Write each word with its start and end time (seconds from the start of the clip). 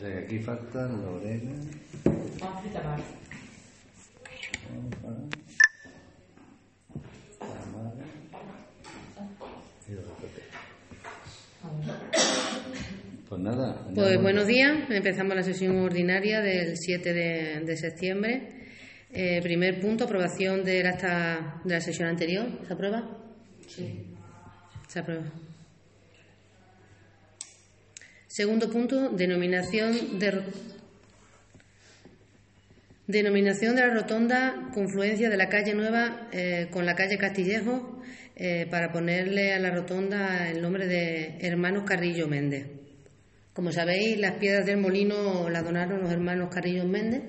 O 0.00 0.02
sea 0.02 0.12
que 0.14 0.24
aquí 0.24 0.38
falta 0.38 0.88
Lorena. 0.88 1.52
Tamara. 7.38 7.92
Y 9.86 9.92
los 9.92 10.04
Pues 13.28 13.40
nada. 13.42 13.76
Pues 13.94 14.22
buenos 14.22 14.46
días. 14.46 14.88
Empezamos 14.88 15.36
la 15.36 15.42
sesión 15.42 15.76
ordinaria 15.76 16.40
del 16.40 16.78
7 16.78 17.12
de, 17.12 17.60
de 17.60 17.76
septiembre. 17.76 18.48
Eh, 19.12 19.42
primer 19.42 19.82
punto, 19.82 20.04
aprobación 20.04 20.64
del 20.64 20.86
acta 20.86 21.60
de 21.62 21.74
la 21.74 21.80
sesión 21.82 22.08
anterior. 22.08 22.46
¿Se 22.66 22.72
aprueba? 22.72 23.18
Sí. 23.68 24.06
Se 24.88 25.00
aprueba. 25.00 25.24
Segundo 28.40 28.70
punto, 28.70 29.10
denominación 29.10 30.18
de 30.18 30.40
denominación 33.06 33.76
de 33.76 33.82
la 33.82 33.92
rotonda 33.92 34.70
confluencia 34.72 35.28
de 35.28 35.36
la 35.36 35.50
calle 35.50 35.74
Nueva 35.74 36.30
eh, 36.32 36.68
con 36.70 36.86
la 36.86 36.94
calle 36.94 37.18
Castillejo 37.18 38.00
eh, 38.36 38.66
para 38.70 38.92
ponerle 38.92 39.52
a 39.52 39.58
la 39.58 39.70
rotonda 39.70 40.48
el 40.48 40.62
nombre 40.62 40.86
de 40.86 41.36
Hermanos 41.42 41.84
Carrillo 41.84 42.28
Méndez. 42.28 42.66
Como 43.52 43.72
sabéis, 43.72 44.18
las 44.18 44.38
piedras 44.38 44.64
del 44.64 44.78
molino 44.78 45.50
las 45.50 45.62
donaron 45.62 46.00
los 46.00 46.10
hermanos 46.10 46.48
Carrillo 46.50 46.86
Méndez 46.86 47.20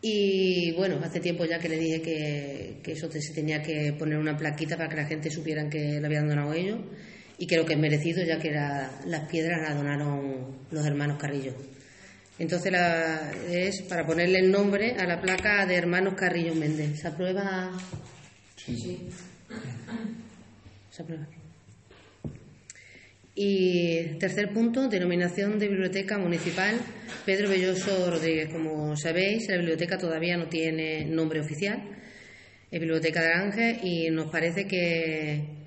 y 0.00 0.74
bueno, 0.76 1.00
hace 1.02 1.18
tiempo 1.18 1.44
ya 1.44 1.58
que 1.58 1.68
le 1.68 1.76
dije 1.76 2.02
que, 2.84 2.92
eso 2.92 3.10
se 3.10 3.34
tenía 3.34 3.62
que 3.62 3.92
poner 3.98 4.18
una 4.18 4.36
plaquita 4.36 4.76
para 4.76 4.88
que 4.88 4.94
la 4.94 5.06
gente 5.06 5.28
supieran 5.28 5.68
que 5.68 5.98
lo 5.98 6.06
habían 6.06 6.28
donado 6.28 6.52
ellos 6.54 6.78
y 7.38 7.46
creo 7.46 7.64
que 7.64 7.74
es 7.74 7.78
merecido 7.78 8.22
ya 8.24 8.38
que 8.38 8.50
las 8.50 9.28
piedras 9.30 9.60
las 9.60 9.76
donaron 9.76 10.56
los 10.70 10.86
hermanos 10.86 11.18
Carrillo. 11.18 11.54
Entonces 12.38 12.72
la, 12.72 13.32
es 13.48 13.82
para 13.82 14.06
ponerle 14.06 14.40
el 14.40 14.50
nombre 14.50 14.96
a 14.98 15.06
la 15.06 15.20
placa 15.20 15.66
de 15.66 15.76
hermanos 15.76 16.14
Carrillo 16.14 16.54
Méndez. 16.54 17.00
¿Se 17.00 17.08
aprueba? 17.08 17.70
Sí. 18.56 19.08
Se 20.90 21.02
aprueba. 21.02 21.26
Y 23.36 24.16
tercer 24.20 24.52
punto, 24.52 24.88
denominación 24.88 25.58
de 25.58 25.66
biblioteca 25.66 26.18
municipal 26.18 26.78
Pedro 27.26 27.48
Belloso 27.48 28.10
Rodríguez. 28.10 28.48
Como 28.50 28.96
sabéis, 28.96 29.48
la 29.48 29.56
biblioteca 29.56 29.98
todavía 29.98 30.36
no 30.36 30.46
tiene 30.46 31.04
nombre 31.04 31.40
oficial, 31.40 31.82
es 32.70 32.80
Biblioteca 32.80 33.22
de 33.22 33.32
Ángel 33.32 33.78
y 33.82 34.10
nos 34.10 34.30
parece 34.30 34.66
que, 34.66 35.63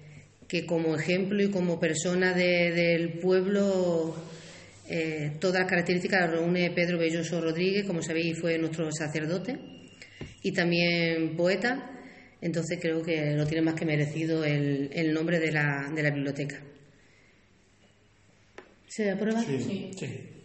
que 0.47 0.65
como 0.65 0.95
ejemplo 0.95 1.43
y 1.43 1.49
como 1.49 1.79
persona 1.79 2.33
del 2.33 3.19
pueblo 3.19 4.15
eh, 4.89 5.33
todas 5.39 5.61
las 5.61 5.69
características 5.69 6.21
las 6.21 6.31
reúne 6.31 6.71
Pedro 6.71 6.97
Belloso 6.97 7.41
Rodríguez, 7.41 7.85
como 7.85 8.01
sabéis 8.01 8.39
fue 8.39 8.57
nuestro 8.57 8.89
sacerdote 8.91 9.57
y 10.41 10.51
también 10.53 11.35
poeta, 11.35 11.91
entonces 12.41 12.79
creo 12.81 13.01
que 13.01 13.35
lo 13.35 13.45
tiene 13.45 13.63
más 13.63 13.75
que 13.75 13.85
merecido 13.85 14.45
el, 14.45 14.89
el 14.93 15.13
nombre 15.13 15.39
de 15.39 15.51
la, 15.51 15.91
de 15.93 16.03
la 16.03 16.11
biblioteca. 16.11 16.61
¿Se 18.87 19.11
aprueba? 19.11 19.43
Sí. 19.43 19.91
sí. 19.97 20.37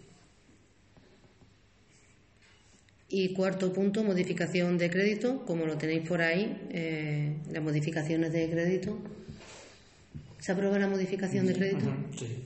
Y 3.15 3.35
cuarto 3.35 3.73
punto, 3.73 4.03
modificación 4.03 4.79
de 4.79 4.91
crédito. 4.91 5.45
Como 5.45 5.67
lo 5.67 5.77
tenéis 5.77 6.09
por 6.09 6.23
ahí, 6.23 6.57
eh, 6.71 7.37
las 7.53 7.63
modificaciones 7.63 8.33
de 8.33 8.49
crédito. 8.49 8.99
¿Se 10.43 10.51
aprueba 10.51 10.77
la 10.77 10.89
modificación 10.89 11.47
de 11.47 11.55
crédito? 11.55 11.95
Sí. 12.19 12.45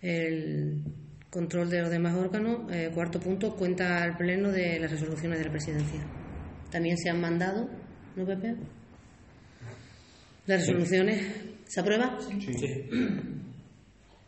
El 0.00 0.80
control 1.28 1.70
de 1.70 1.80
los 1.80 1.90
demás 1.90 2.14
órganos. 2.14 2.72
Eh, 2.72 2.92
cuarto 2.94 3.18
punto, 3.18 3.56
cuenta 3.56 4.00
al 4.00 4.16
Pleno 4.16 4.52
de 4.52 4.78
las 4.78 4.92
resoluciones 4.92 5.40
de 5.40 5.44
la 5.44 5.50
Presidencia. 5.50 6.00
También 6.70 6.96
se 6.96 7.10
han 7.10 7.20
mandado, 7.20 7.68
¿no, 8.14 8.24
Pepe? 8.24 8.54
Las 10.46 10.60
resoluciones. 10.60 11.20
¿Se 11.66 11.80
aprueba? 11.80 12.16
Sí. 12.30 12.40
sí. 12.40 12.88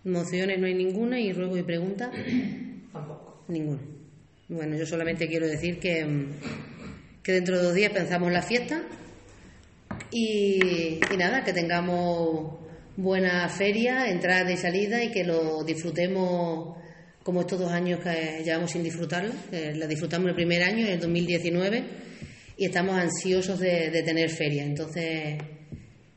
Mociones 0.11 0.59
no 0.59 0.67
hay 0.67 0.75
ninguna 0.75 1.21
y 1.21 1.33
ruego 1.33 1.57
y 1.57 1.63
pregunta. 1.63 2.11
Tampoco. 2.93 3.45
Ninguna. 3.47 3.81
Bueno, 4.49 4.77
yo 4.77 4.87
solamente 4.87 5.29
quiero 5.29 5.47
decir 5.47 5.79
que, 5.79 6.27
que 7.23 7.33
dentro 7.33 7.57
de 7.59 7.63
dos 7.63 7.75
días 7.75 7.93
pensamos 7.93 8.33
la 8.33 8.43
fiesta 8.43 8.83
y, 10.17 11.01
nada, 11.19 11.43
que 11.43 11.53
tengamos 11.53 12.61
buena 12.97 13.49
feria, 13.49 14.09
entrada 14.09 14.53
y 14.53 14.57
salida 14.57 15.03
y 15.03 15.11
que 15.11 15.25
lo 15.25 15.65
disfrutemos 15.65 16.77
como 17.25 17.41
estos 17.41 17.59
dos 17.59 17.73
años 17.73 17.99
que 17.99 18.45
llevamos 18.45 18.71
sin 18.71 18.85
disfrutarla. 18.85 19.35
Que 19.51 19.75
la 19.75 19.89
disfrutamos 19.89 20.29
el 20.29 20.37
primer 20.37 20.63
año, 20.63 20.87
en 20.87 20.93
el 20.93 21.01
2019, 21.01 21.85
y 22.57 22.65
estamos 22.65 22.95
ansiosos 22.95 23.59
de, 23.59 24.03
tener 24.05 24.31
feria. 24.31 24.65
Entonces, 24.65 25.37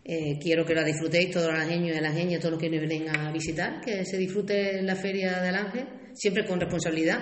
eh, 0.06 0.38
quiero 0.40 0.64
que 0.64 0.76
la 0.76 0.84
disfrutéis 0.84 1.32
todos 1.32 1.52
los 1.52 1.60
angeños 1.60 1.98
y 1.98 2.00
las 2.00 2.40
todos 2.40 2.52
los 2.52 2.62
que 2.62 2.70
nos 2.70 2.88
vienen 2.88 3.10
a 3.10 3.32
visitar, 3.32 3.82
que 3.82 4.06
se 4.06 4.18
disfrute 4.18 4.80
la 4.84 4.96
feria 4.96 5.42
del 5.42 5.56
ángel, 5.56 5.88
siempre 6.14 6.46
con 6.46 6.60
responsabilidad. 6.60 7.18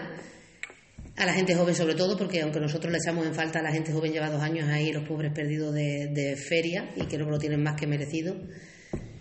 A 1.18 1.26
la 1.26 1.34
gente 1.34 1.56
joven 1.56 1.74
sobre 1.74 1.96
todo, 1.96 2.18
porque 2.18 2.42
aunque 2.42 2.60
nosotros 2.60 2.92
le 2.92 2.98
echamos 2.98 3.26
en 3.26 3.34
falta 3.34 3.60
a 3.60 3.64
la 3.64 3.72
gente 3.72 3.94
joven, 3.94 4.12
lleva 4.12 4.30
dos 4.30 4.42
años 4.42 4.68
ahí 4.68 4.92
los 4.92 5.08
pobres 5.08 5.32
perdidos 5.34 5.74
de, 5.74 6.08
de 6.08 6.36
feria 6.36 6.92
y 6.96 7.06
creo 7.06 7.26
que 7.26 7.32
lo 7.32 7.40
tienen 7.40 7.64
más 7.64 7.80
que 7.80 7.88
merecido. 7.88 8.36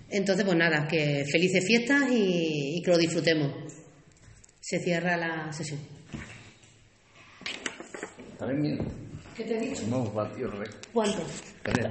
Entonces, 0.08 0.44
pues 0.44 0.56
nada, 0.56 0.88
que 0.88 1.24
felices 1.30 1.64
fiestas 1.64 2.10
y, 2.10 2.78
y 2.78 2.82
que 2.82 2.90
lo 2.90 2.98
disfrutemos. 2.98 3.52
Se 4.60 4.80
cierra 4.80 5.16
la 5.16 5.52
sesión. 5.52 5.78
Tres 8.38 8.58
minutos. 8.58 8.92
¿Qué 9.36 9.44
te 9.44 9.56
he 9.56 9.60
dicho? 9.60 9.82
Hemos 9.82 10.14
batido 10.14 10.50
récord. 10.50 10.76
¿Cuánto? 10.92 11.22
Tres 11.62 11.88